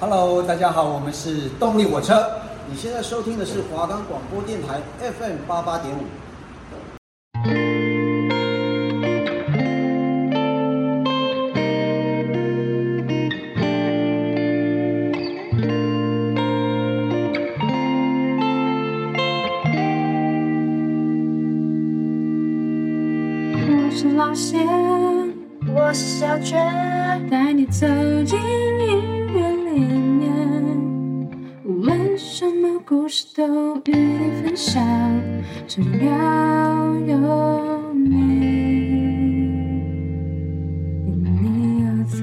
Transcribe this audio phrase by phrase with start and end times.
[0.00, 2.30] Hello，大家好，我们是动力火车。
[2.70, 6.02] 你现在收听的是华冈广播电台 FM 八八点五。
[35.66, 36.08] 只要
[37.06, 38.08] 有你，
[41.06, 42.18] 有你而在。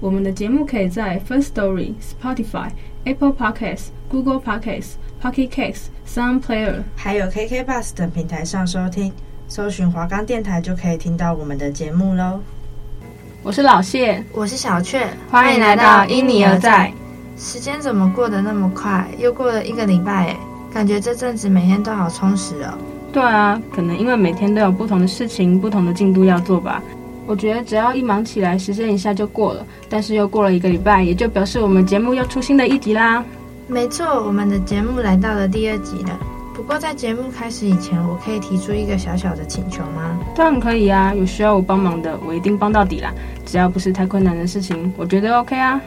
[0.00, 2.70] 我们的节目可以在 First Story、Spotify、
[3.04, 9.12] Apple Podcasts、Google Podcasts、Pocket Casts、Sound Player，还有 KK Bus 等平台上收听，
[9.48, 12.40] 搜寻华冈电台就可以听到我们的节目喽。
[13.42, 16.92] 我是老谢，我是小雀，欢迎来到因你而在。
[17.36, 19.08] 时间怎么过得那么快？
[19.18, 20.36] 又过了一个礼拜哎，
[20.72, 22.78] 感觉这阵子每天都好充实哦。
[23.12, 26.82] 对啊，可能因为每天都有不同的事情、不同的进度要做吧。
[27.26, 29.66] 我觉得只要一忙起来，时间一下就过了。
[29.88, 33.24] 但是又过了一个礼拜，也就表示我们节目要出新的一集啦。
[33.66, 36.18] 没错，我们的节目来到了第二集了。
[36.54, 40.18] 不过在节目开始以前，我可以提出一个小小的请求吗？
[40.36, 43.12] 当然可以啊，有需要我帮忙的，我一定帮到底啦。
[43.46, 45.80] 只要不是太困难的事情，我觉得 OK 啊。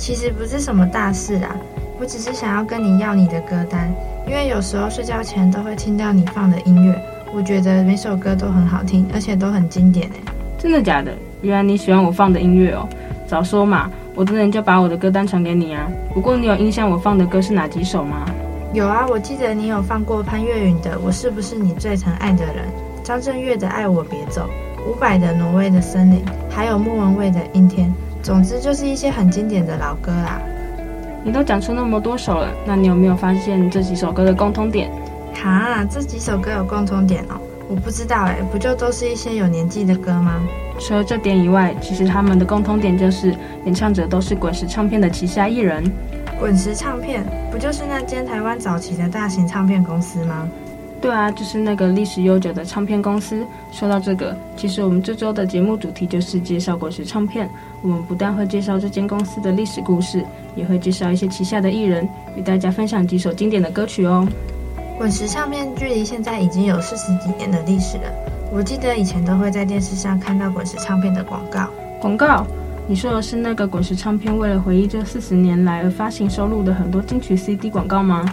[0.00, 1.54] 其实不是什么大事啊，
[2.00, 3.92] 我只是想要跟你要你的歌单，
[4.26, 6.98] 因为有时候睡觉前都会听到你放的音乐，
[7.34, 10.14] 我觉得每首歌都很好听，而且都很经典诶。
[10.58, 11.12] 真的假的？
[11.42, 12.88] 原来你喜欢我放的音乐哦！
[13.26, 15.86] 早说嘛，我这人就把我的歌单传给你啊。
[16.14, 18.24] 不过你有印象我放的歌是哪几首吗？
[18.72, 22.64] 有啊，我记得你有放过潘越云的《我是不是你最疼爱的人》，
[23.02, 24.48] 张震岳的《爱我别走》，
[24.90, 27.86] 伍佰的《挪威的森林》，还有莫文蔚的《阴天》。
[28.22, 30.40] 总之就是一些很经典的老歌啦。
[31.22, 34.90] 你都讲出那么多首了，那你有没有发现这几首歌的共通点？
[35.34, 37.40] 哈，这几首歌有共通点哦。
[37.68, 40.42] 我不知道哎，不就都是一些有年纪的歌吗？
[40.78, 45.84] 除了这点以外，其实他们的共通点就是演唱者都是滚石唱片的旗下艺人。
[46.38, 47.22] 滚石唱片
[47.52, 50.48] 不就是那间台湾早期的大型唱片公司吗？
[51.00, 53.46] 对啊，就是那个历史悠久的唱片公司。
[53.72, 57.48] 说到这个，其实我们这周的节目主题就是介绍滚石唱片。
[57.82, 60.22] 我们不但会介绍这间公司的历史故事，
[60.54, 62.06] 也会介绍一些旗下的艺人，
[62.36, 64.28] 与大家分享几首经典的歌曲哦。
[64.98, 68.12] 滚石唱片距离现在已经有四十几年的历史了。
[68.52, 71.66] 我记得以前都会在电视上看到滚石唱片的广告。
[71.98, 72.46] 广告？
[72.86, 78.26] 你说的是那个滚石唱片为了回忆这四十年来而发行收录的很多金曲 CD 广告吗？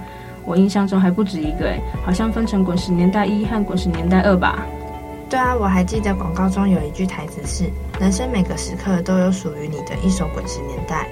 [0.48, 4.66] 我印象中还不止一个诶，好像分成滚石年代一和滚石年代二吧。
[5.30, 7.70] 对啊，我还记得广告中有一句台词是
[8.00, 11.06] ：“人生每个时刻都有属于你的一首滚石年代。”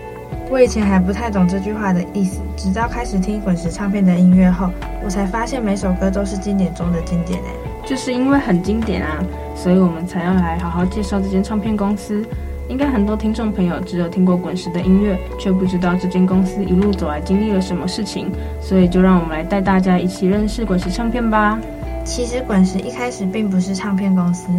[0.49, 4.69] 我以前还不太懂这句话的意思，直到开始听滚石唱片的音乐后，
[5.03, 7.49] 我才发现每首歌都是经典中的经典诶。
[7.85, 9.21] 就是因为很经典啊，
[9.53, 12.25] 所以我们才要来好好介绍这间唱片公司。
[12.67, 18.31] 应该很多听众朋友只有听过滚石的音乐，却不知道这间公司一路走来经历了什么事情，
[18.61, 21.59] 所以就让我们来带大家一起认识滚石唱片吧。
[22.03, 24.49] 其实滚石一开始并不是唱片公司。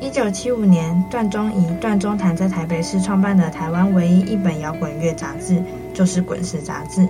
[0.00, 5.62] 一九七五年，段中仪、段中坛在台北市创办的台湾唯一一本摇滚乐杂志，
[5.94, 7.06] 就是《滚石》杂志。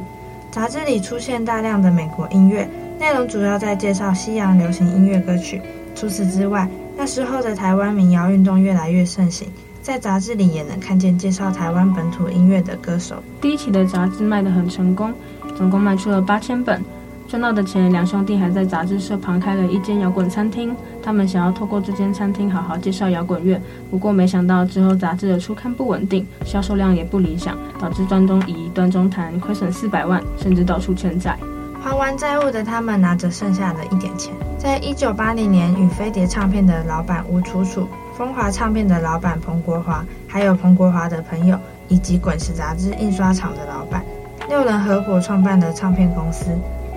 [0.51, 5.63] 杂志里出现大量的美国音乐，内容主要在介绍西洋流行音乐歌曲。
[5.95, 9.49] 除此之外，那时候的台湾民谣运动越来越盛行，
[9.83, 13.17] 在杂志里也能看见介绍台湾本土音乐的歌手。
[13.41, 15.13] 第一期的杂志卖得很成功，
[15.57, 16.81] 总共卖出了八千本。
[17.29, 20.77] 赚到的钱，两兄弟还在杂志社旁开了一间摇滚餐厅。
[21.03, 23.61] 他们想要透过这间餐厅好好介绍摇滚乐，
[23.91, 31.37] 不过没想到之后杂志的出刊不稳定，销售量也不理想，导致端中仪、端中谈亏损四百万，甚至到处欠债。
[31.83, 44.05] 还完债务的他们拿着剩下的一点钱，在一九八零年与飞碟唱片的老板吴楚楚、风华唱片的老板彭国华，还有彭国华的朋友以及滚石杂志印刷厂的老板
[44.49, 46.51] 六人合伙创办的唱片公司。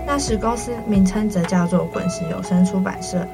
[0.05, 3.25] 那时公司名称则叫做滚石有声出版社。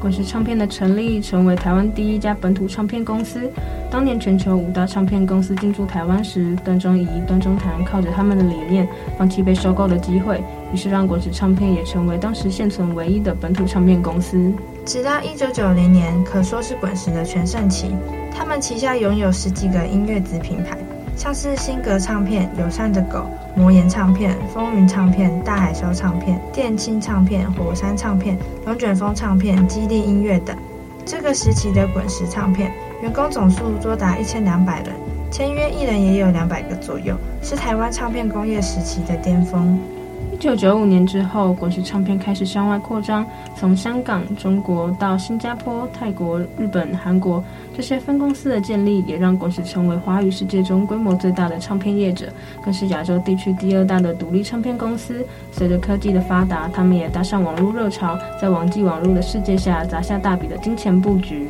[0.00, 3.50] 滚石唱片的成立，成为台湾第一家本土唱片公司。
[3.90, 8.88] 当年全球五大唱片公司进驻台湾时，段中仪、段中坛靠着他们的理念，
[9.18, 10.40] 放弃被收购的机会，
[10.72, 14.52] 于是让滚石唱片也成为当时现存唯一的本土唱片公司。
[14.88, 17.94] 直到一九九零年，可说是滚石的全盛期，
[18.34, 20.78] 他们旗下拥有十几个音乐子品牌。
[21.14, 30.56] 像是新格唱片、友善的狗、魔岩唱片、风云唱片、大海啸唱片、电青唱片、火山唱片、龙卷风唱片、基地音乐等。
[31.04, 34.94] 这个时期的滚石唱片员工总数多达一千两百人，
[35.30, 39.78] 签约艺人也有两百个左右，是台湾唱片工业时期的巅峰。
[40.38, 43.26] 一九九五年之后，滚石唱片开始向外扩张，
[43.56, 47.42] 从香港、中国到新加坡、泰国、日本、韩国
[47.76, 52.32] 这些分公司的建立，也让滚石成为华语世界中规模最大的唱片业者，
[52.64, 55.26] 更是亚洲地区第二大的独立唱片公司。
[55.50, 61.48] 随着科技的发达，他们也搭上网络热潮，在网际网络的世界下砸下大笔的金钱布局。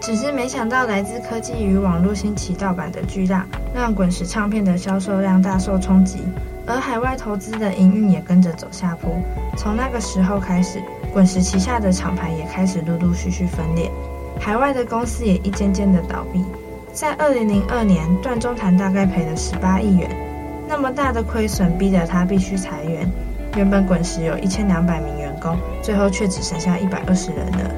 [0.00, 6.18] 只是没想到，来自科技与网络兴起盗版的巨大，让滚石唱片的销售量大受冲击。
[6.66, 9.10] 而海外投资的营运也跟着走下坡。
[9.56, 10.82] 从那个时候开始，
[11.12, 13.90] 滚石旗下的厂牌也开始陆陆续续分裂，
[14.40, 16.44] 海外的公司也一间间的倒闭。
[16.92, 20.08] 在二零零二年，段中潭大概赔了十八亿元，
[20.68, 23.10] 那么大的亏损逼得他必须裁员。
[23.56, 27.70] 原本滚石有一千两百名员工，最后却只剩下一百二十人了。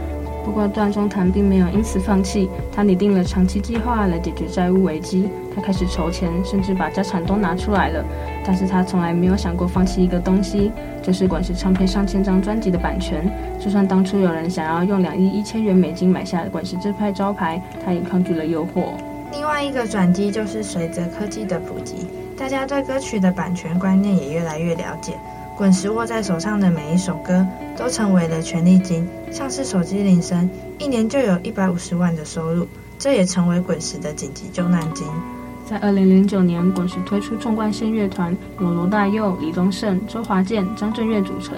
[0.45, 5.29] 不过段中潭并没有因此放弃，他拟定了长期计划来解决债务危机。
[5.55, 8.05] 他开始筹钱，甚至把家产都拿出来了。
[8.47, 10.71] 但是他从来没有想过放弃一个东西，
[11.03, 13.29] 就是滚石唱片上千张专辑的版权。
[13.59, 18.93] 就算当初有人想要用两亿一千元美金买下滚石这块招牌，他也抗拒了诱惑。
[19.33, 22.07] 另外一个转机就是随着科技的普及，
[22.39, 25.15] 大家对歌曲的版权观念也越来越了解。
[25.57, 27.45] 滚石握在手上的每一首歌
[27.77, 32.69] 都成为了权利金，像是手机铃声，一年就有一百五十万的收入，
[32.99, 35.07] 这也成为滚石的紧急救难金。
[35.69, 41.57] 在二零零九年，滚石推出纵贯线乐团，由罗大佑、李宗盛、周华健、张震岳组成。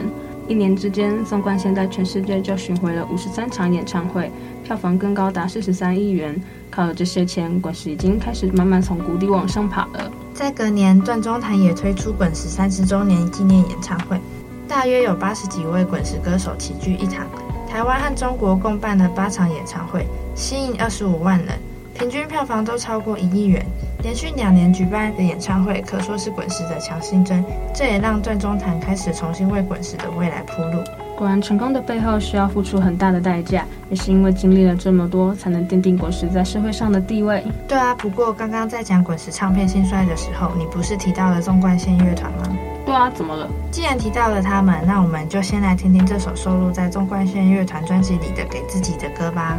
[0.49, 4.33] 一年之间，纵贯线在全世界就巡回了五十三场演唱会，
[4.65, 6.35] 票房更高达四十三亿元。
[6.71, 10.11] 靠了这些钱，滚石已经开始慢慢从谷底往上爬了。
[10.33, 14.19] 在隔年，段中潭也推出滚石三十周年纪念演唱会，
[14.67, 17.27] 大约有八十几位滚石歌手齐聚一堂。
[17.69, 21.59] 台湾和中国共办了八场演唱会，吸引二十五万人，
[21.93, 23.63] 平均票房都超过一亿元。
[24.03, 27.45] 连续两年举办的演唱会，可说是滚石的强心针。
[27.75, 30.83] 这也让段中潭开始重新为滚石的未来铺路。
[31.17, 37.43] 果然，成功的背后需要付出很大的代价，也是因为经历了这么多，才能奠定滚石在社会上的地位。
[37.67, 42.57] 对啊，不过刚刚在讲滚石唱片兴衰的时候，你不是提到了纵贯线乐团吗？
[42.87, 43.49] 对啊，怎么了？
[43.73, 49.59] 既然提到了他们，那我们就先来听听这首收录在纵贯线乐团专辑里的《给自己的歌》吧。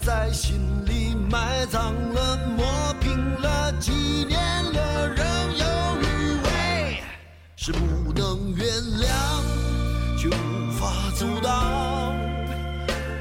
[0.00, 4.38] 在心里埋葬了，磨平了，纪念
[4.72, 5.64] 了，仍有
[6.00, 6.04] 余
[6.44, 7.02] 味，
[7.56, 8.66] 是不能原
[9.00, 9.08] 谅，
[10.18, 12.14] 却无法阻挡，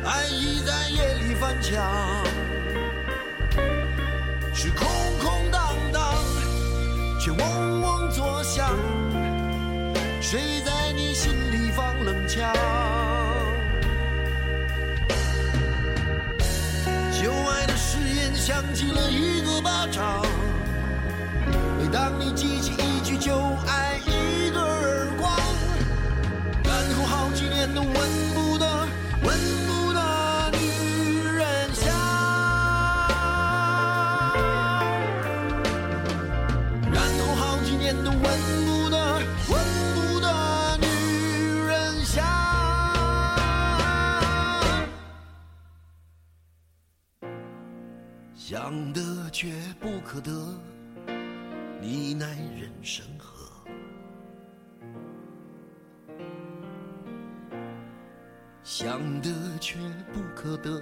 [0.06, 2.33] 爱意在夜里翻墙。
[18.94, 20.22] 了一个巴掌。
[21.80, 23.36] 每当你记起一句就
[23.68, 25.32] 挨，一个耳光，
[26.64, 27.94] 然后好几年都闻
[28.34, 28.66] 不得，
[29.24, 29.34] 闻。
[29.68, 30.00] 不得
[30.58, 30.64] 女
[31.24, 31.84] 人香。
[36.92, 38.22] 然后好几年都闻
[38.66, 38.73] 不
[49.44, 50.32] 却不可得，
[51.82, 53.46] 你奈人生何？
[58.64, 59.78] 想得却
[60.14, 60.82] 不可得，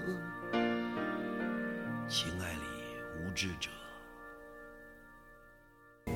[2.08, 3.72] 情爱里无知者。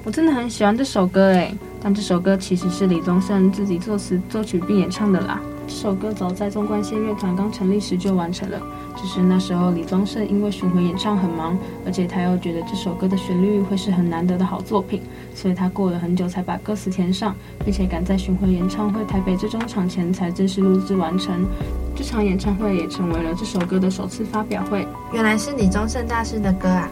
[0.04, 5.42] 我真的很喜欢这首歌诶，但这首歌其实是李宗盛自己作词作曲并演唱的啦。
[5.68, 8.62] 这首歌早在纵贯线乐团刚成立时就完成了，
[8.96, 15.02] 只是那时候李宗盛因为巡回演唱很忙，而且他又觉得这首歌的旋律会是很难得的好作品，
[15.34, 21.46] 所以他过了很久才把歌词填上，并且赶在巡回演唱会台北这中场前才正式录制完成。
[21.96, 24.88] 这场演唱会也成为了这首歌的首次发表会。
[25.14, 26.90] 原来是李宗盛大师的歌啊！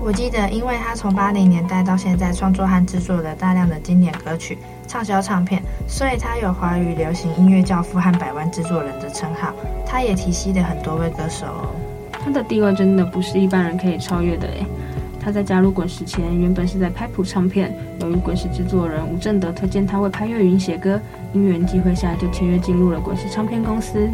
[0.00, 4.56] 我记得，因为他从八零年代到现在创作和制作了大量的经典歌曲，
[4.88, 9.52] 畅销唱片，所以他有华语流行音乐教父和百万制作人的称号。
[9.86, 11.68] 他也提携了很多位歌手哦。
[12.10, 14.66] 他的地位真的不是一般人可以超越的诶。
[15.20, 20.98] 他在加入滚石前，原本是在拍谱唱片，由于滚石制作人吴正德推荐他为潘越云写歌，
[21.34, 24.08] 因缘际会下就签约进入了滚石唱片公司。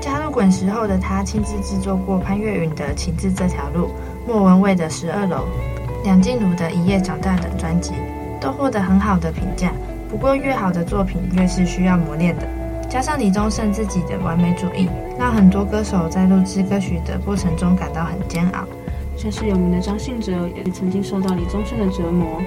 [0.00, 3.86] 加入滚石后的他，亲自制作过潘越云的《情字这条路》。
[4.26, 5.36] 莫文蔚的《十二楼》，
[6.04, 7.92] 梁静茹的《一夜长大》等专辑
[8.40, 9.72] 都获得很好的评价。
[10.12, 12.46] 不过，越好的作品越是需要磨练的。
[12.86, 14.86] 加上李宗盛自己的完美主义，
[15.18, 18.62] 让很多歌手在录制歌曲的过程中感到很煎熬。
[19.16, 22.42] 像是有名的张信哲，也曾经受到李宗盛的折磨。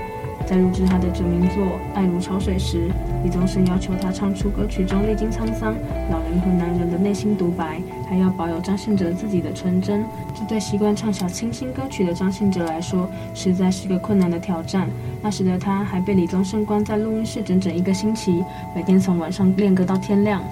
[0.45, 1.63] 在录制他的成名作
[1.95, 2.89] 《爱如潮水》时，
[3.23, 5.73] 李宗盛要求他唱出歌曲中历经沧桑、
[6.11, 10.05] 老人和男人的内心独白，还要保有张信哲自己的纯真。
[10.35, 14.87] 这对习惯唱小清新歌曲的张信哲来说，实在是个困难的挑战。
[15.21, 18.43] 那时的他还被李宗盛关在录音室整整一个星期，
[18.75, 20.43] 每天从晚上练歌到天亮。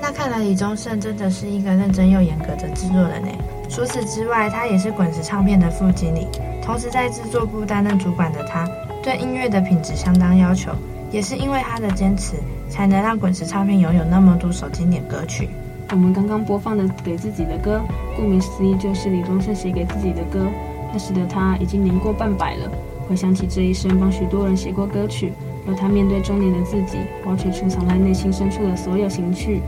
[0.00, 3.28] 那看来李宗盛真的是一个认真又严格的制作人呢。
[3.68, 6.28] 除此之外，他也是滚石唱片的副经理，
[6.62, 8.66] 同时在制作部担任主管的他。
[9.04, 10.72] 对音乐的品质相当要求，
[11.10, 12.38] 也是因为他的坚持，
[12.70, 15.50] 才能让滚石唱片拥有那么多首经典歌曲。
[15.90, 17.82] 我们刚刚播放的《给自己的歌》，
[18.16, 20.46] 顾名思义就是李宗盛写给自己的歌。
[20.90, 22.72] 那时的他已经年过半百了，
[23.06, 25.34] 回想起这一生帮许多人写过歌曲，
[25.68, 26.96] 而他面对中年的自己，
[27.26, 29.60] 挖掘出藏在内心深处的所有情绪，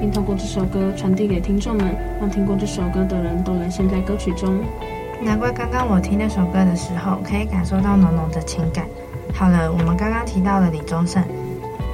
[0.00, 1.84] 并透过这首歌传递给听众们，
[2.20, 4.60] 让听过这首歌的人都能陷在歌曲中。
[5.22, 8.84] 难怪刚刚我听那首歌的时候，可以感受到浓浓的情感。
[9.32, 11.24] 好了，我们刚刚提到了李宗盛，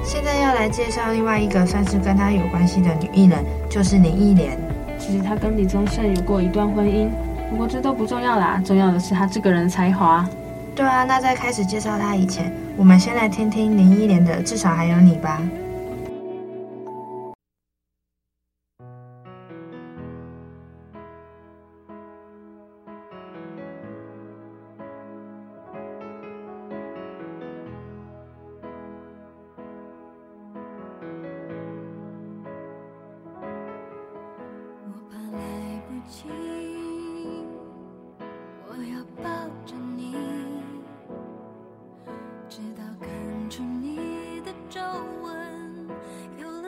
[0.03, 4.57] 现在要来介绍另外一个算是跟他有关系的女艺人，就是林忆莲。
[4.99, 7.09] 其实她跟李宗盛有过一段婚姻，
[7.49, 10.27] 不过这都不重要啦，重要的是她这个人的才华。
[10.75, 15.41] 对啊，那在开始介绍她以前，我们先来听听林忆莲的《至少还有你》吧。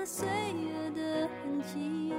[0.05, 2.13] 岁月的痕迹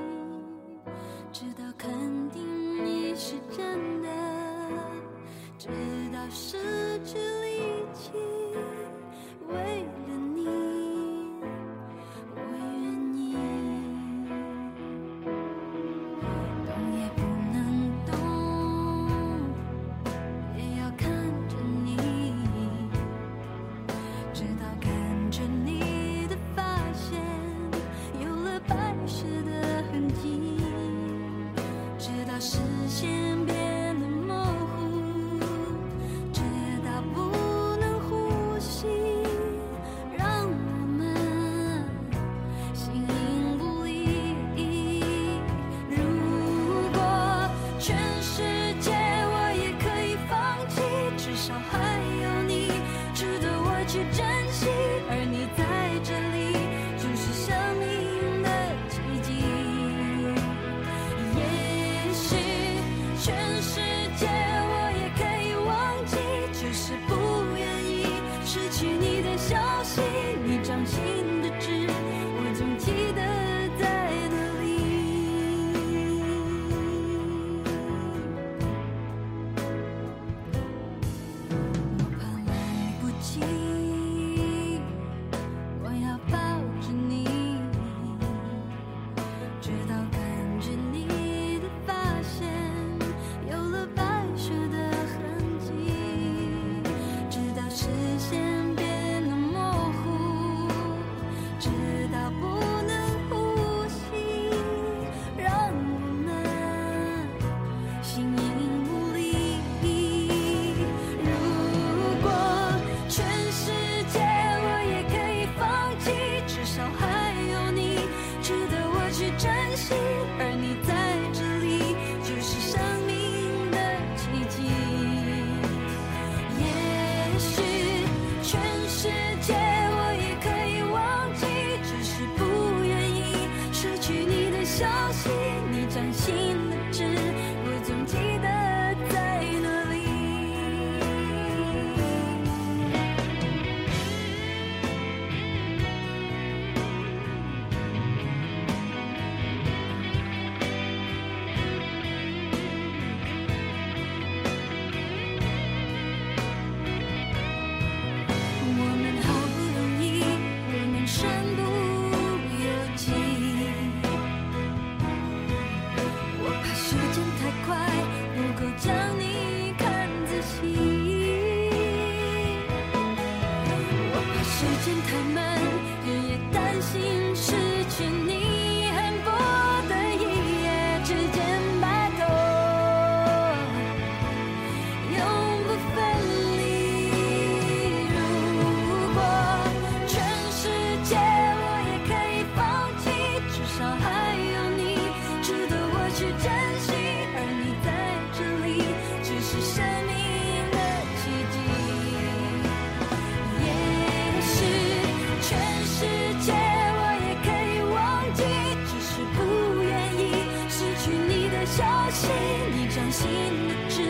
[211.66, 212.30] 小心
[212.72, 213.26] 你掌心
[213.68, 214.02] 的痣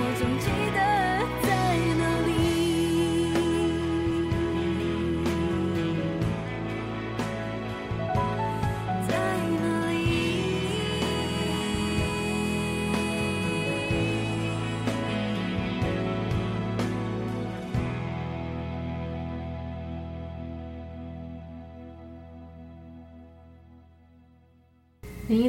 [0.00, 0.87] 我总记得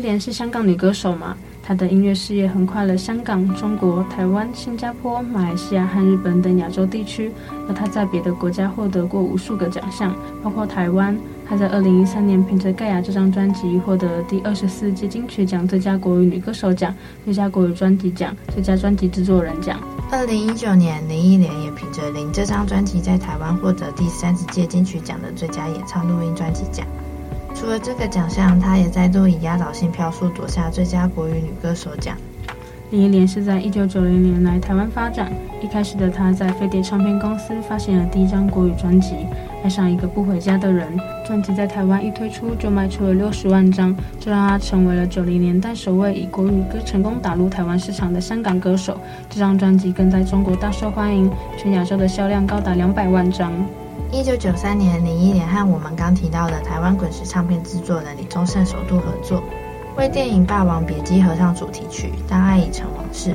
[0.09, 1.37] 莲是香港女歌手嘛？
[1.61, 7.31] 她的音乐事业横跨了香港、中国、台湾、新加坡、马来西亚和日本等亚洲地区，
[7.67, 11.15] 而她在别的国家获得过无数个奖项，包括台湾。
[11.47, 16.91] 她在二零一三年凭着《盖亚》这张专辑获得第二十四届金曲奖最佳国语女歌手奖、
[17.23, 19.79] 最佳国语专辑奖、最佳专辑制作人奖。
[20.11, 26.83] 二零一九年，林忆莲也凭着《零》这张专辑在台湾获得第三十届金曲奖的最佳演唱录音专辑奖。
[27.59, 32.15] 除了这个奖项，她也再度以压倒性票数夺下最佳国语女歌手奖。
[32.89, 35.29] 林忆莲是在一九九零年来台湾发展，
[35.61, 39.09] 一开始的她在飞碟唱片公司发行了第一张国语专辑
[39.61, 40.87] 《爱上一个不回家的人》，
[41.27, 48.97] 专辑在台湾一推出就卖出了六十万张，这让她成为了九零年代首位以国语歌成功打入台湾市场的香港歌手。
[49.29, 53.51] 这张专辑更在中国大受欢迎，全亚洲的销量高达两百万张。
[54.11, 59.43] 一九九三年，林忆莲和我们刚提到的台湾滚石唱片制作人李宗盛首度合作，
[59.97, 63.31] 为电影《霸王别姬》合唱主题曲《当爱已成往事》。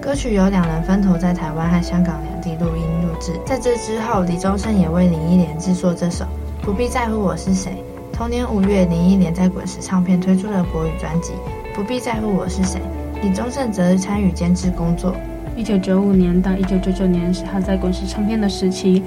[0.00, 3.32] 歌曲由两人分头在台湾和香港两地录音录制。
[3.46, 6.24] 在这之后，李宗盛也为林忆莲制作这首
[6.62, 7.72] 《不必在乎我是谁》。
[8.16, 11.32] 同年五月，林忆莲在滚石唱片推出了国语专辑
[11.74, 12.80] 《不必在乎我是谁》，
[13.22, 15.14] 李宗盛则参与监制工作。
[15.56, 19.02] 一九九五年到一九九九年是他在滚石唱片的时期。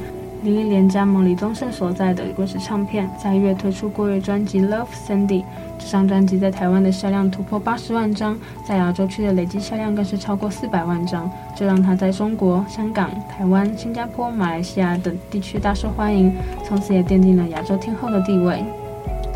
[0.47, 5.41] 林忆莲加盟李宗盛所在的滚石唱片，在一月推出国语专辑《Love Sandy》。
[5.77, 16.33] 这张专辑在台湾的销量突破八十万张，在亚洲区的累计销量更是超过四百万张，这让他在中国、香港、台湾、新加坡、马来西亚等地区大受欢迎，
[16.63, 18.63] 从此也奠定了亚洲天后的地位。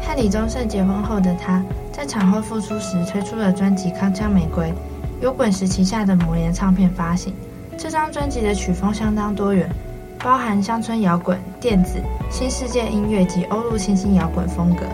[0.02, 4.67] 和李宗盛结婚后的他，在产后复出时推出了专辑《铿锵玫瑰》，
[5.21, 7.34] 由滚石旗下的魔岩唱片发行。
[7.78, 9.69] 这张专辑的曲风相当多元。
[10.23, 14.86] 包含乡村摇滚、电子、新世界音乐及欧陆清新摇滚风格。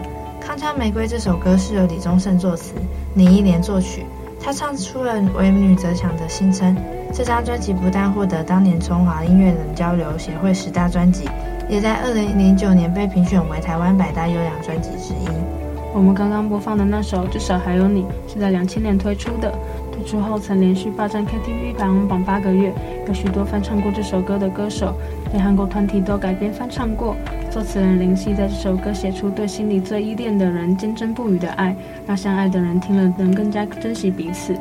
[0.50, 2.76] 《铿锵玫瑰》这首歌是由李宗盛作词，
[3.16, 4.06] 林忆莲作曲。
[4.40, 6.74] 他唱出了“为女则强”的心声。
[7.14, 11.30] 这张专辑不但获得当年中华音乐人交流协会十大专辑，
[11.68, 15.67] 也在二零零九年被评选为台湾百大优良专辑之一。
[15.94, 19.52] 我们刚刚播放的那首《至少还有你》是在两千年推出的。
[19.92, 22.72] 推出后曾连续霸占 KTV 排行榜八个月，
[23.08, 24.94] 有许多翻唱过这首歌的歌手，
[25.34, 27.16] 连韩国团体都改编翻唱过。
[27.50, 34.56] 作词人林夕在这首歌写出对心里最依恋的人坚贞不渝的爱，让相爱的人听了能更加珍惜彼此。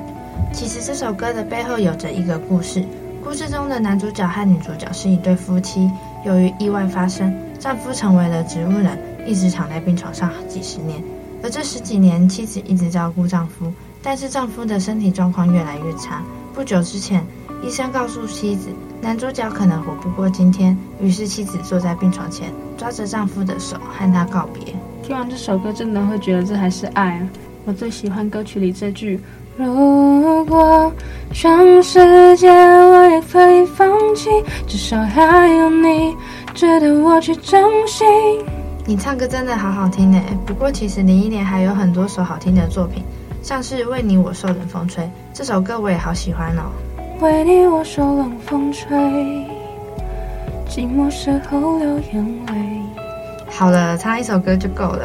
[0.55, 2.83] 其实这首歌的背后有着一个故事，
[3.23, 5.91] 故事中的男主角和女主角是一对夫妻，
[6.25, 10.99] 由于意外发生，丈夫成为了植物人，一直躺在病床上几十年，
[11.46, 13.72] 而这十几年妻子一直照顾丈夫。
[14.02, 16.20] 但是丈夫的身体状况越来越差。
[16.52, 17.24] 不久之前，
[17.62, 18.68] 医生告诉妻子，
[19.00, 20.76] 男主角可能活不过今天。
[21.00, 24.74] 于是妻子坐在病床前，抓着丈夫的手，和他告别。
[25.04, 27.28] 听完这首歌，真的会觉得这还是爱啊！
[27.64, 29.20] 我最喜欢歌曲里这句
[29.56, 30.92] ：“如果
[31.32, 34.28] 全世界我也可以放弃，
[34.66, 36.12] 至少还有你
[36.54, 38.04] 值得我去珍惜。”
[38.88, 40.22] 你唱歌真的好好听呢。
[40.46, 43.03] 不过其实林忆莲还有很多首好听的作品。
[43.42, 46.70] 像是为你我受冷风吹这首歌我也好喜欢哦。
[47.20, 48.96] 为你我受冷风吹，
[50.68, 52.81] 寂寞时候流眼泪。
[53.49, 55.05] 好了，唱一首歌就够了。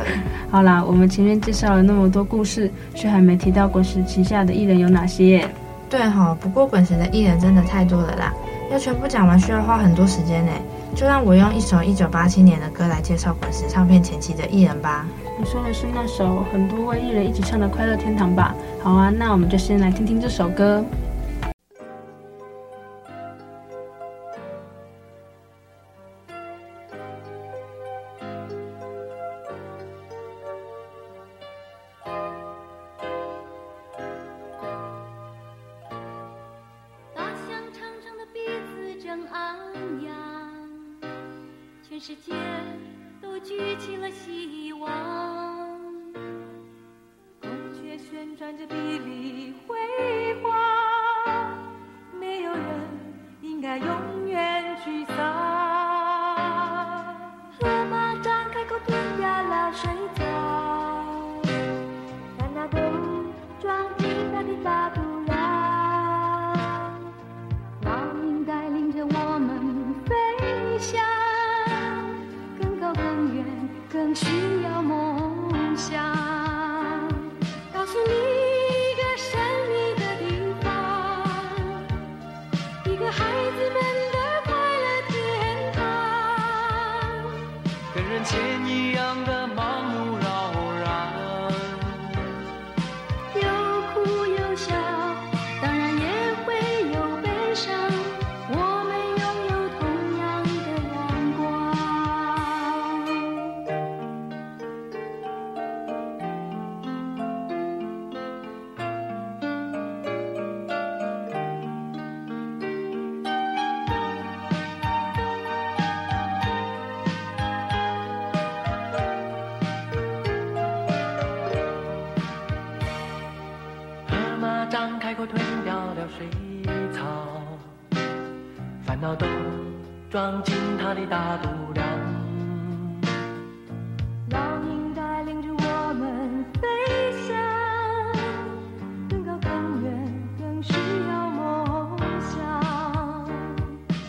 [0.52, 5.48] 好啦，我们前面介绍了那么多故事，却还没提到滚石旗下的艺人有哪些。
[5.90, 8.32] 对哈、哦，不过滚石的艺人真的太多了啦，
[8.72, 10.52] 要全部讲完需要花很多时间呢。
[10.96, 15.06] 就让我用一首一九八七年的歌来介绍滚石唱片前期的艺人吧。
[15.40, 18.54] 你说的是那首很多位艺人一起唱的《快乐天堂》吧？
[18.84, 20.84] 好啊，那我们就先来听听这首歌。
[42.16, 42.41] 全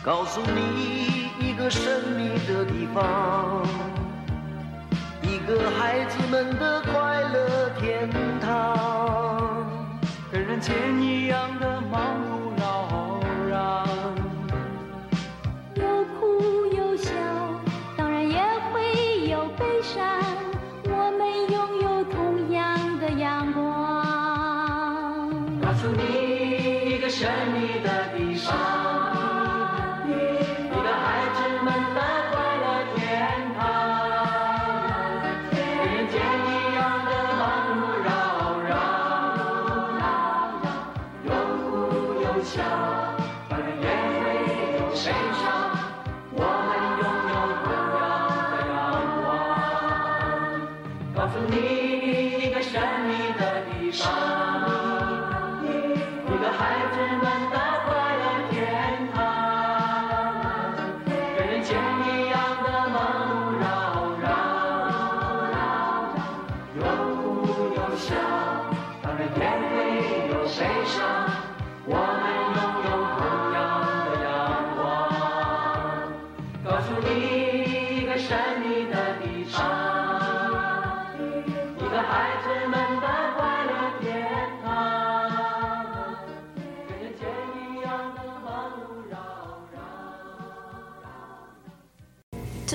[0.05, 3.65] 告诉你一个神秘的地方，
[5.23, 8.11] 一个孩子们的快乐天
[8.41, 9.65] 堂，
[10.33, 12.32] 跟人间一样的忙。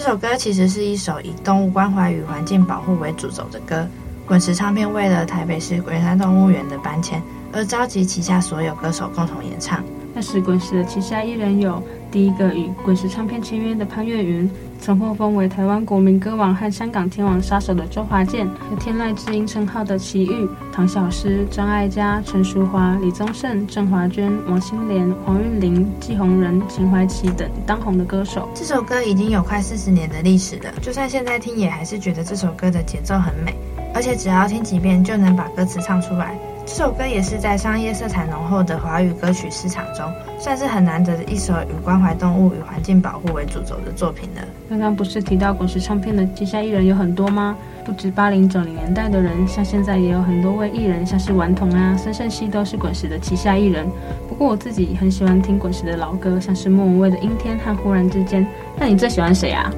[0.07, 3.85] 这首歌其实是一首以动物关怀与环境保护为主轴的歌。
[4.25, 9.83] 滚石唱片为了台北市圆山动物园的搬迁，而召集旗下所有歌手共同演唱。
[10.13, 14.49] 那时滚石的旗下艺人有第一个与滚石唱片签约的潘越云。
[14.79, 28.47] 曾获封为台湾国民歌王和香港天王杀手的周华健，有天籁之音称号的齐豫、唐小诗、张艾嘉、陈淑樺、李宗盛、郑华娟、王心莲、黄韵玲、季红人、秦怀琪等当红的歌手。
[28.53, 33.53] 这首歌已经有快四十年的历史了，就算现在听也还是觉得这首歌的节奏很美，
[33.93, 36.37] 而且只要听几遍就能把歌词唱出来。
[36.67, 40.05] 这首歌也是在商业色彩浓厚的华语歌曲市场中，
[40.37, 44.41] 算是很难得的一首以关怀动物与环境保护为主轴的作品了。
[44.69, 47.55] 刚刚不是提到滚石唱片的旗下艺人有很多吗？
[47.85, 53.87] 不止八零九零年代的人，像现在也有很多位艺人，像是顽童啊、孙盛希都是滚石的旗下艺人。
[54.27, 58.43] 不过我自己很喜欢听滚石的老歌，像是莫文蔚的《阴天》和《忽然之间》。
[58.77, 59.71] 那你最喜欢谁啊？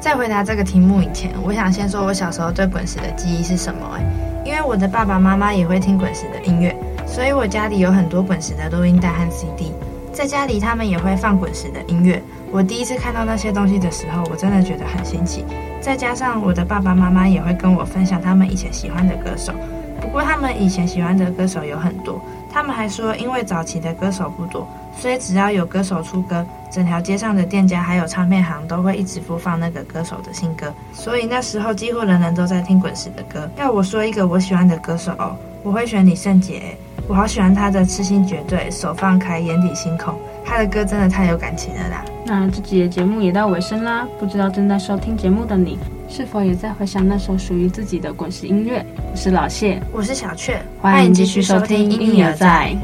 [0.00, 3.80] 在回答这个题目以前，我想先说我小时候对滚石的记忆是什么？
[3.96, 4.04] 哎。
[4.44, 6.74] 因为我的爸爸妈妈也会听滚石的音乐，
[7.06, 9.72] 所以我家里有很多滚石的录音带和 CD。
[10.10, 12.22] 在家里，他们也会放滚石的音乐。
[12.50, 15.44] 我第一次看到那些东西的时候，我真的觉得很新奇。
[15.82, 19.52] 再加上我的爸爸妈妈也会跟我分享他们以前喜欢的歌手。
[20.00, 22.18] 不过他们以前喜欢的歌手有很多，
[22.58, 24.66] 他们还说，因为早期的歌手不多，
[24.98, 30.74] 所以只要有歌手出歌，整条街上的店家还有唱片行都会一直播放那个歌手的新歌。
[30.92, 33.48] 所以那时候几乎人人都在听滚石的歌。
[33.56, 40.12] 要我说一个我喜欢的歌手哦，我会选李圣杰，我好喜欢他的《痴心绝对》，手放开，眼底星空，
[40.44, 42.04] 他的歌真的太有感情了啦。
[42.24, 48.84] 那这集的节目也到尾声啦，不知道正在收听节目的你，是否也在回想那首属于自己的滚石音乐？
[49.12, 52.74] 我是老谢，我是小雀，欢迎继续收听《音乐在》。